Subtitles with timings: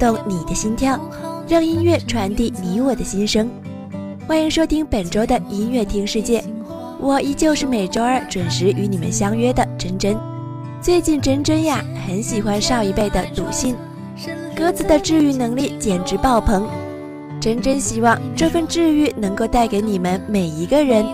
[0.00, 0.98] 动你的心跳，
[1.46, 3.50] 让音乐传递你我的心声。
[4.26, 6.42] 欢迎收听本周的音乐听世界，
[6.98, 10.16] 我依旧是每周二准时与你们相约的真真。
[10.80, 13.74] 最近真真呀，很喜欢上一辈的《笃信》，
[14.56, 16.66] 鸽子的治愈能力简直爆棚。
[17.38, 21.04] 真真希望这份治愈能够带给你们每一个人。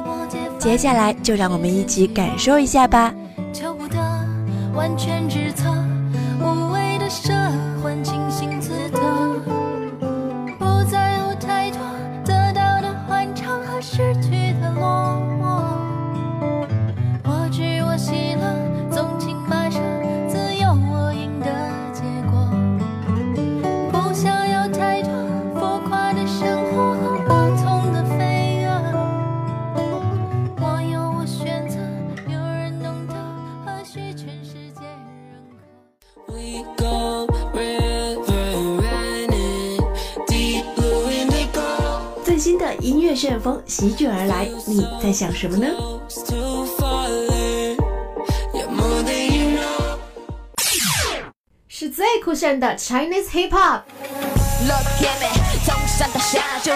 [0.60, 3.12] 接下来就让我们一起感受一下吧。
[3.52, 3.96] 求不得
[4.74, 5.28] 完全
[43.16, 45.66] 旋风席卷而来，你在想什么呢.
[51.68, 53.82] 是唯美的 Chinese Hip Hop。
[54.66, 55.28] Look at me，
[55.64, 56.72] 从上到下，就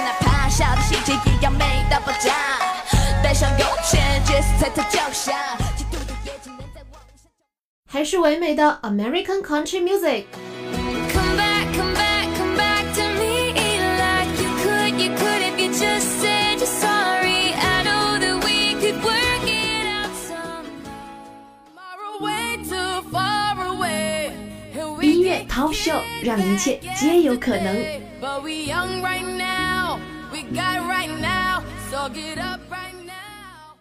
[25.60, 27.76] Talk Show 让一切皆有可能。
[28.19, 29.98] But we young right now,
[30.32, 33.76] we got right now, so get up right now.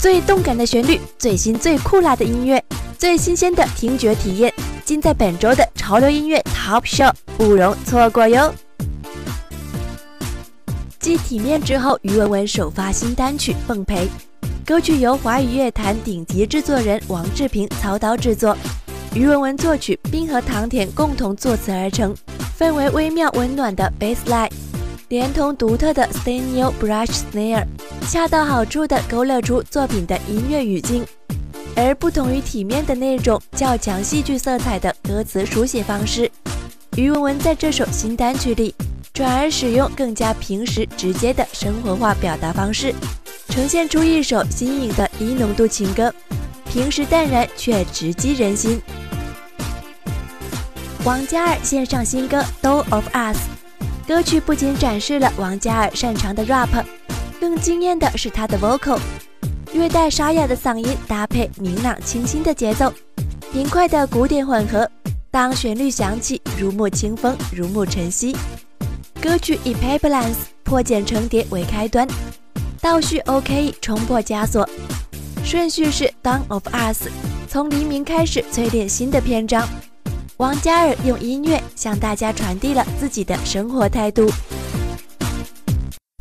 [0.00, 2.64] 最动感的旋律，最新最酷辣的音乐，
[2.96, 4.54] 最新鲜的听觉体验，
[4.86, 8.54] 尽在本周的潮流音乐 Top Show，不容错过哟！
[10.98, 14.06] 继《体面》之后，于文文首发新单曲《奉陪》，
[14.68, 18.54] 歌曲由华语乐坛顶级制作人王志平操刀制作，
[19.14, 22.14] 于文文作曲，并和唐田共同作词而成，
[22.58, 24.50] 氛围微妙温暖的 bass line，
[25.08, 27.64] 连同独特的 Stenio Brush Snare。
[28.10, 31.02] 恰到好处地勾勒出作品的音乐语境，
[31.74, 36.30] 而不同于体面的那种较强戏剧色彩的歌词书写方式，
[36.94, 38.74] 于文文在这首新单曲里
[39.18, 42.94] 转而使用更加平实直接的生活化表达方式，
[43.48, 46.14] 呈现出一首新颖的低浓度情歌，
[46.70, 48.80] 平时淡然却直击人心。
[51.04, 53.36] 王嘉尔献上新歌《Doll of Us》，
[54.06, 56.84] 歌曲不仅展示了王嘉尔擅长的 rap。
[57.40, 59.00] 更惊艳的是他的 vocal，
[59.72, 62.94] 略带沙哑的嗓音搭配明朗清新的节奏，
[63.50, 64.88] 明快的古典混合。
[65.32, 68.36] 当旋律响起，如沐清风，如沐晨曦。
[69.20, 72.06] 歌曲以 Paperless 破茧成蝶为开端，
[72.80, 74.68] 倒叙 OK 冲破枷锁，
[75.44, 77.08] 顺序是 Dawn of Us，
[77.48, 79.68] 从黎明开始淬炼新的篇章。
[80.36, 84.30] 王嘉尔用音乐向大家传递了自己的生活态度。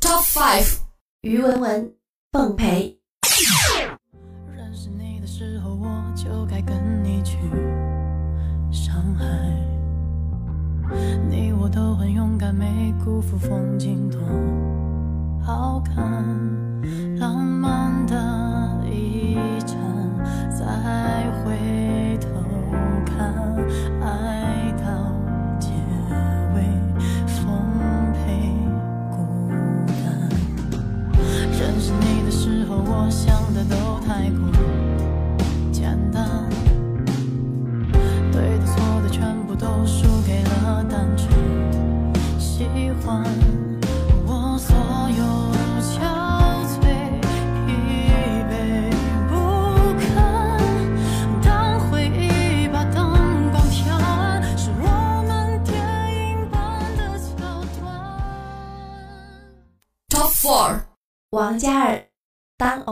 [0.01, 0.77] Top Five，
[1.21, 1.93] 于文文，
[2.31, 2.97] 奉陪。
[4.55, 7.37] 认识你的时候，我就该跟你去
[8.71, 9.56] 上海。
[11.29, 14.19] 你我都很勇敢，没辜负风景多
[15.41, 16.03] 好看，
[17.19, 18.15] 浪漫的
[18.89, 19.35] 一
[19.65, 19.77] 场，
[20.49, 20.65] 再
[21.43, 22.27] 回头
[23.05, 23.33] 看，
[24.01, 24.85] 爱到
[25.59, 25.69] 结
[26.55, 26.63] 尾，
[27.25, 27.45] 奉
[28.13, 28.51] 陪
[29.11, 29.17] 孤
[29.87, 30.29] 单。
[31.51, 34.47] 认识你的时候，我想的都太过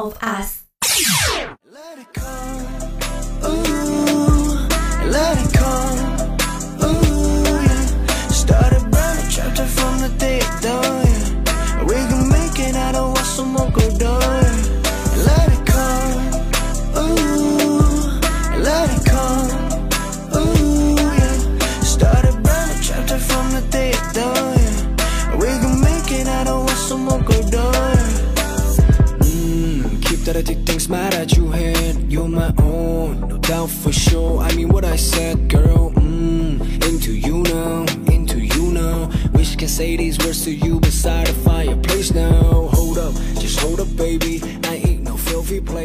[0.06, 0.18] of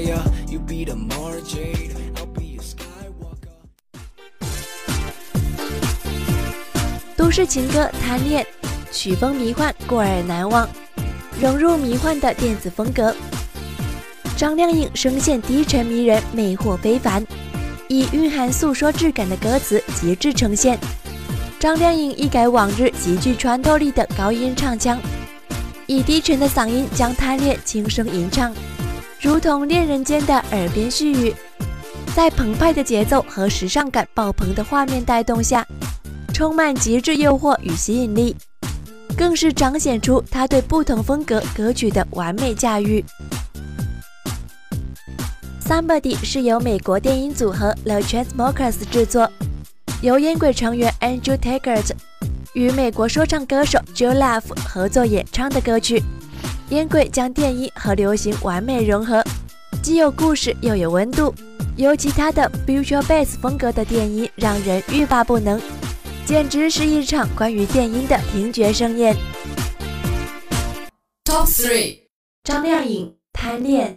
[0.00, 0.22] player.
[0.48, 3.50] You be the Mara Jade, I'll be a Skywalker.
[7.16, 8.46] 都市情歌贪恋，
[8.90, 10.68] 曲风迷幻，过耳难忘，
[11.40, 13.14] 融入迷幻的电子风格。
[14.36, 17.24] 张靓颖声线低沉迷人，魅惑非凡，
[17.88, 20.78] 以蕴含诉说质感的歌词极致呈现。
[21.58, 24.98] 张靓颖一改往日极具穿透力的高音唱腔，
[25.86, 28.50] 以低沉的嗓音将贪恋轻声吟唱，
[29.20, 31.34] 如同恋人间的耳边絮语。
[32.16, 35.66] 在澎湃的节奏和时尚感爆棚的画面带动下，
[36.32, 38.34] 充满极致诱惑与吸引力，
[39.16, 43.04] 更是彰显出他对不同风格歌曲的完美驾驭。
[45.64, 49.30] Somebody 是由美国电音组合 The Chainsmokers 制作，
[50.00, 51.90] 由烟鬼成员 Andrew Taggart
[52.54, 56.02] 与美国说唱歌手 Joe Love 合作演唱的歌曲。
[56.70, 59.24] 烟鬼将电音和流行完美融合，
[59.82, 61.34] 既有故事又有温度。
[61.76, 65.60] 尤其他的 Future Bass 风格的电音让人欲罢不能，
[66.24, 69.16] 简直是一场关于电音的听觉盛宴。
[71.24, 72.02] Top Three，
[72.44, 73.94] 张靓颖《贪恋》。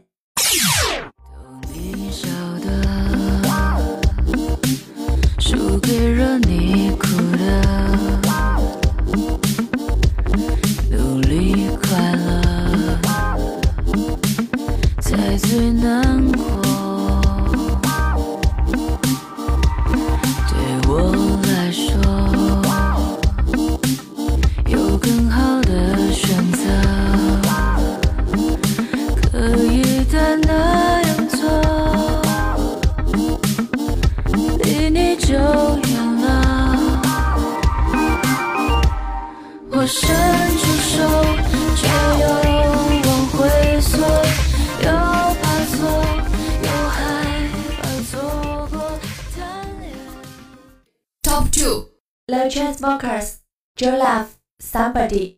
[5.82, 7.93] 给了你哭的，
[39.83, 40.09] 我伸
[40.59, 40.97] 出手，
[41.77, 41.87] 却
[42.21, 42.25] 又
[43.05, 43.39] 往回
[43.81, 43.99] 缩，
[44.83, 44.89] 又
[45.41, 45.79] 怕错，
[46.63, 46.97] 又害
[47.81, 48.11] 怕错
[48.71, 48.77] 过
[49.37, 49.39] 贪
[49.81, 49.83] 恋。
[51.23, 51.91] Top Two，
[52.27, 53.29] The Chainsmokers
[53.77, 54.29] Joe Love
[54.61, 55.37] Somebody。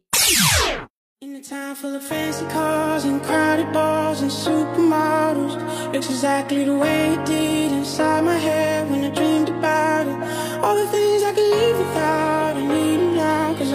[1.23, 5.59] In a town full of fancy cars and crowded bars and supermodels,
[5.93, 10.17] looks exactly the way it did inside my head when I dreamed about it.
[10.63, 12.57] All the things I could live without,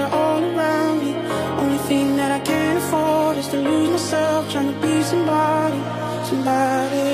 [0.00, 1.12] they're all around me.
[1.60, 5.80] Only thing that I can't afford is to lose myself trying to be somebody,
[6.24, 7.08] somebody.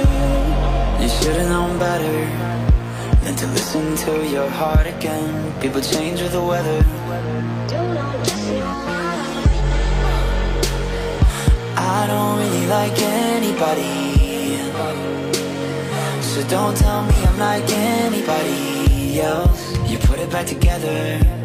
[1.03, 2.17] You should've known better
[3.25, 5.35] than to listen to your heart again.
[5.61, 6.81] People change with the weather.
[11.77, 13.97] I don't really like anybody.
[16.23, 19.77] So don't tell me I'm like anybody else.
[19.91, 21.36] You put it back together.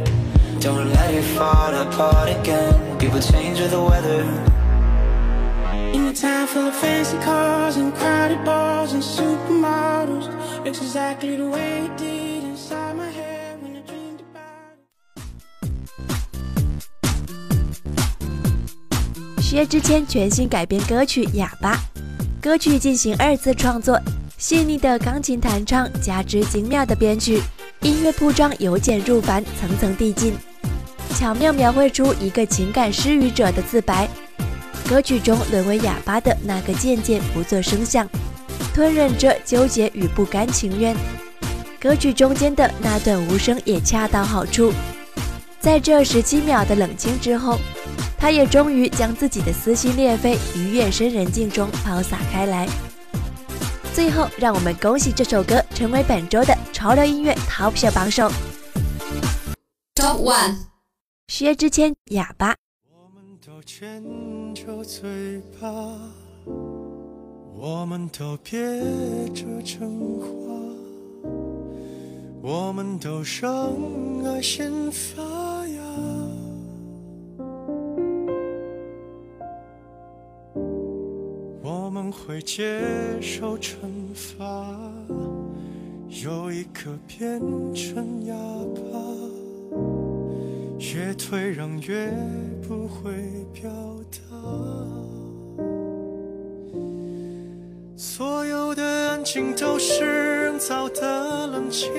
[0.62, 2.76] Don't let it fall apart again.
[3.00, 4.24] People change with the weather.
[5.92, 10.30] In a town full of fancy cars and crowded bars and supermodels,
[10.64, 14.78] it's exactly the way it did inside my head when I dreamed about
[19.40, 19.42] it.
[19.42, 21.76] 薛之谦全新改编歌曲《哑巴》，
[22.40, 24.00] 歌曲进行二次创作，
[24.38, 27.42] 细腻的钢琴弹唱加之精妙的编曲，
[27.82, 30.36] 音乐铺张由简入繁，层层递进，
[31.22, 34.10] 巧妙描绘出一个情感失语者的自白。
[34.90, 38.10] 歌曲中沦为哑巴的那个渐渐不作声响，
[38.74, 40.98] 吞忍着纠结与不甘情愿。
[41.80, 44.74] 歌曲中间的那段无声也恰到好处，
[45.60, 47.60] 在这十七秒的冷清之后。
[48.18, 52.68] 他也终于将自己的撕心裂肺于夜深人静中抛洒开来。
[53.94, 58.32] 最后，让我们恭喜这首歌成为本周的潮流音乐 Top 榜首。
[59.96, 60.56] Top One，
[61.32, 62.54] 薛之谦《哑巴》。
[62.90, 64.04] 我们都牵
[64.54, 65.66] 着嘴巴，
[67.56, 68.60] 我们都憋
[69.34, 69.80] 着真
[70.20, 70.28] 话，
[72.42, 73.74] 我们都让
[74.26, 75.24] 爱先发
[75.70, 75.82] 芽。
[82.26, 82.82] 会接
[83.22, 83.78] 受惩
[84.14, 84.68] 罚，
[86.10, 87.40] 有一颗变
[87.74, 88.36] 成哑
[88.76, 89.00] 巴，
[90.94, 92.12] 越退让越
[92.68, 93.12] 不会
[93.54, 93.70] 表
[94.12, 94.20] 达。
[97.96, 101.90] 所有的安静都是人造的冷清，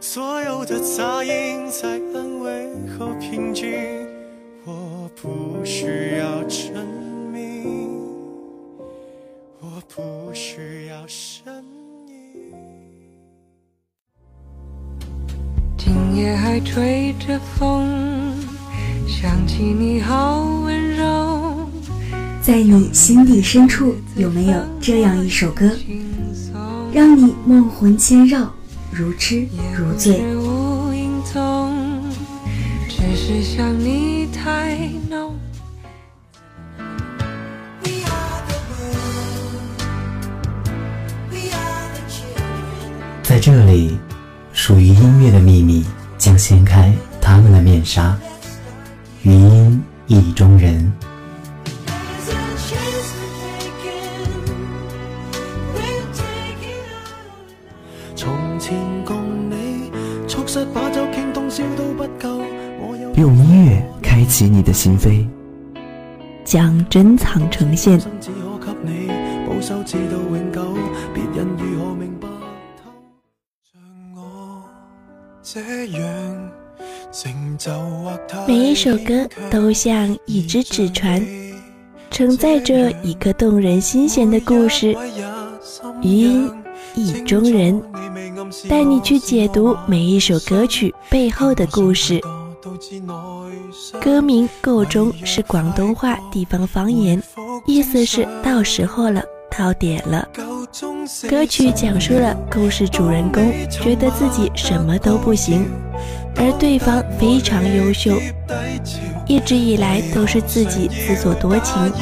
[0.00, 2.68] 所有的杂音在安慰
[2.98, 3.68] 后平静。
[4.64, 6.84] 我不需要证
[17.08, 17.86] 吹着风，
[19.06, 21.66] 想起你好温柔，
[22.42, 25.70] 在你心底深处，有没有这样一首歌，
[26.92, 28.52] 让你梦魂牵绕，
[28.92, 30.22] 如痴如醉？
[32.90, 34.76] 只是想你太
[35.08, 35.34] 浓。
[43.22, 43.98] 在这里，
[44.52, 45.97] 属于音乐的秘密将
[46.38, 48.16] 掀开他们的面纱。
[49.22, 50.90] 余音意中人，
[58.14, 59.90] 從前共你
[60.28, 62.40] 促膝把酒傾通宵都不夠，
[62.80, 65.26] 我有用音樂開啟你的心扉，
[66.44, 68.00] 将珍藏呈現。
[78.46, 81.24] 每一首歌都像一只纸船，
[82.10, 84.94] 承载着一个动人心弦的故事。
[86.02, 86.50] 余音
[86.94, 87.82] 意中人，
[88.68, 92.20] 带你去解读每一首歌曲背后的故事。
[94.00, 97.22] 歌名“够钟”是广东话地方方言，
[97.64, 99.22] 意思是到时候了，
[99.56, 100.28] 到点了。
[101.28, 105.64] 歌曲讲述了故事主人公觉得自己什么都不行，
[106.36, 108.18] 而对方非常优秀，
[109.26, 111.92] 一直以来都是自己自作多情，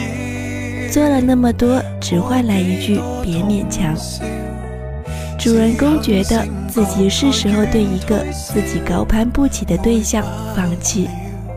[0.91, 3.95] 做了那么多，只换来一句“别勉强”。
[5.39, 10.25] 主人公觉得自己是时候对一个自己高攀不起的对象
[10.57, 11.09] 放弃，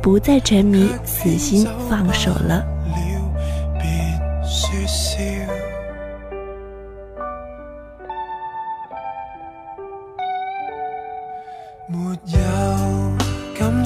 [0.03, 2.63] 不再沉迷，死心放手了。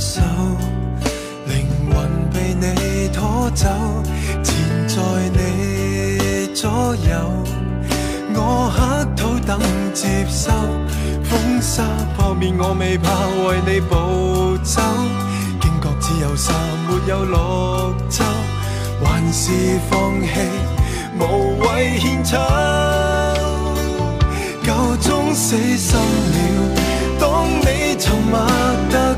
[0.04, 0.22] 感受，
[1.48, 1.96] 靈魂
[2.34, 3.70] 被你拖走，
[4.44, 4.54] 缠
[4.86, 4.96] 在
[5.32, 7.10] 你左右。
[8.36, 8.78] 我乞
[9.16, 9.62] 讨等
[9.94, 10.52] 接收，
[11.24, 11.84] 风沙
[12.18, 13.10] 撲面我未怕，
[13.48, 14.82] 为你暴走。
[15.62, 16.52] 惊觉只有沙，
[16.86, 18.26] 没有綠洲，
[19.02, 20.52] 还是放棄，
[21.18, 22.32] 無謂獻醜。
[24.66, 24.68] 夠
[25.00, 26.36] 鐘死心了。
[27.20, 28.38] 当你沉默
[28.90, 29.16] 得，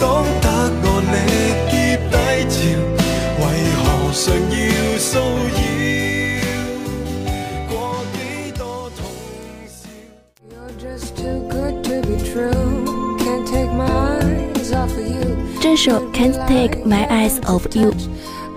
[0.00, 1.14] 当答案你
[1.70, 2.16] 结底
[2.48, 2.58] 潮，
[3.38, 3.42] 为
[3.76, 4.58] 何常要
[4.98, 5.60] 骚扰？
[7.68, 7.72] 过
[8.14, 8.18] 几
[8.56, 8.98] 多痛
[9.68, 9.78] 笑。
[15.60, 17.92] 这首 Can't Take My Eyes Off You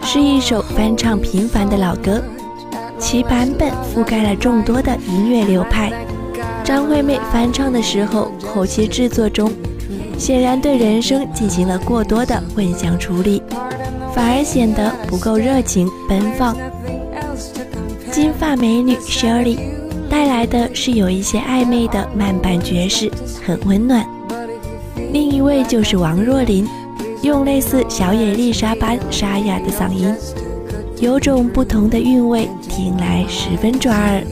[0.01, 2.23] 是一首翻唱频繁的老歌，
[2.97, 5.91] 其版本覆盖了众多的音乐流派。
[6.63, 9.51] 张惠妹翻唱的时候，后期制作中
[10.17, 13.41] 显然对人生进行了过多的混响处理，
[14.13, 16.55] 反而显得不够热情奔放。
[18.11, 19.57] 金发美女 Shirley
[20.09, 23.11] 带来的是有一些暧昧的慢板爵士，
[23.45, 24.05] 很温暖。
[25.11, 26.67] 另一位就是王若琳，
[27.21, 30.15] 用类似小野丽莎般沙哑的嗓音，
[31.01, 34.23] 有种不同的韵味，听来十分抓耳。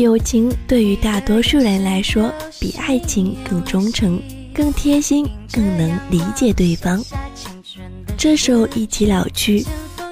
[0.00, 4.20] 友情对于大多数人来说，比爱情更忠诚、
[4.54, 7.02] 更贴心、更能理解对方。
[8.16, 9.60] 这首《一起老去》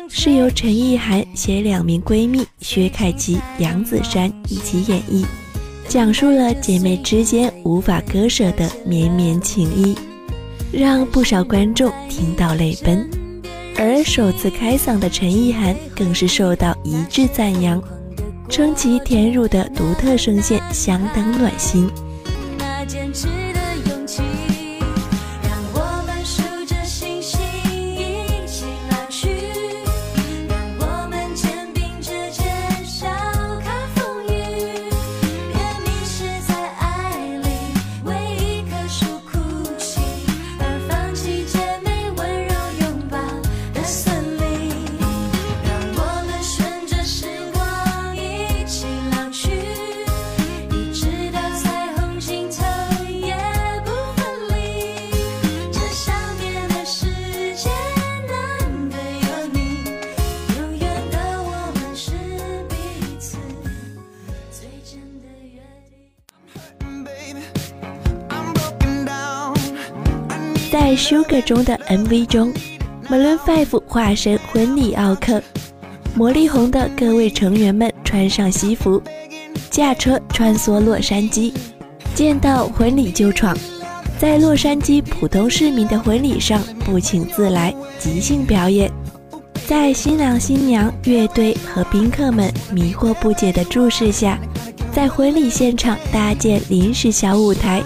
[0.09, 5.25] 是由陈意涵携两名闺蜜薛凯琪、杨子姗一起演绎，
[5.89, 9.97] 讲述了姐妹之间无法割舍的绵绵情谊，
[10.73, 13.09] 让不少观众听到泪奔。
[13.77, 17.83] 而首次开嗓的陈意涵更是受到一致赞扬。
[18.49, 21.89] 称其甜乳的独特声线相当暖心。
[70.71, 72.53] 在《Sugar》中的 MV 中
[73.09, 75.43] ，Maroon Five 化身婚礼奥克，
[76.15, 79.03] 魔力红的各位成员们穿上西服，
[79.71, 81.55] 驾车穿梭洛杉矶，
[82.15, 83.57] 见到婚礼就闯，
[84.19, 88.93] 在洛杉矶普通市民的婚礼上不请自来即兴表演，
[89.67, 94.39] 在新郎新娘乐队和宾客们迷惑不解的注视下，
[94.93, 97.83] 在婚礼现场搭建临时小舞台。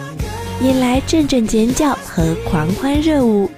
[0.62, 3.50] 引来阵阵尖叫和狂欢热舞。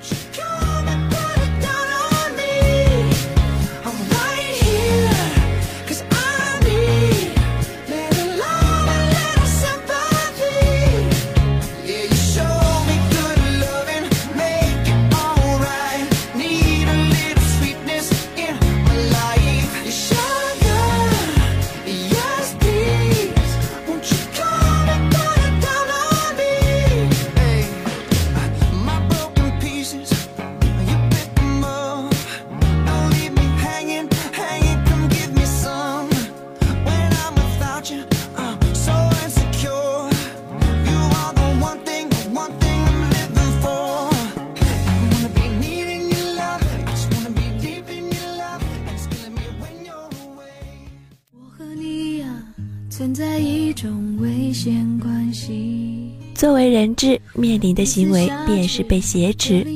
[56.44, 59.66] 作为人质，面临的行为便是被挟持。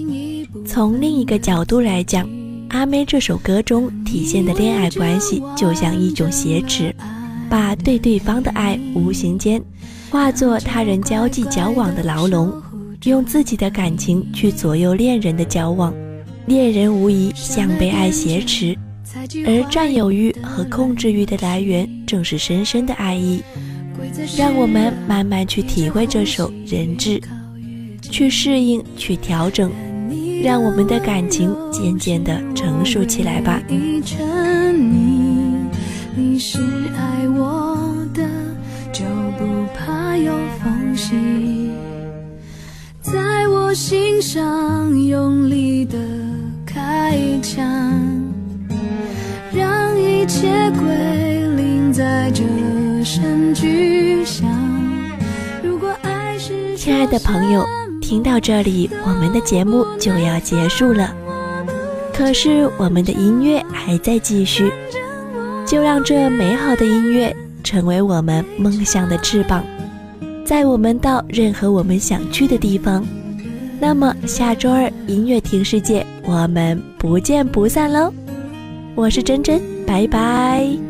[0.66, 2.26] 从另一个角度来讲，
[2.68, 6.94] 《阿妹》这首歌中体现的恋爱关系就像一种挟持，
[7.48, 9.58] 把对对方的爱无形间
[10.10, 12.52] 化作他人交际交往的牢笼，
[13.04, 15.94] 用自己的感情去左右恋人的交往。
[16.44, 18.76] 恋人无疑像被爱挟持。
[19.46, 23.40] 而占有欲和控制欲的来源，正是深深的爱意。
[24.36, 27.20] 让我们慢慢去体会这首《人质》，
[28.00, 29.70] 去适应，去调整，
[30.42, 33.60] 让我们的感情渐渐的成熟起来吧。
[33.68, 34.18] 一沉
[34.74, 35.66] 溺，
[36.14, 36.58] 你是
[36.96, 38.28] 爱我的，
[38.92, 39.04] 就
[39.38, 39.44] 不
[39.74, 41.70] 怕有缝隙，
[43.02, 45.98] 在我心上用力的
[55.62, 57.64] 如果爱是亲爱的朋友，
[58.02, 61.14] 听到这里，我们的节目就要结束了。
[62.12, 64.70] 可是我们的音乐还在继续，
[65.66, 69.64] 就让这美好的音乐成为我们梦想的翅膀，
[70.44, 73.06] 载我们到任何我们想去的地方。
[73.80, 78.12] 那么下周二音乐听世界，我们不见不散喽！
[78.94, 80.87] 我是真真，拜拜。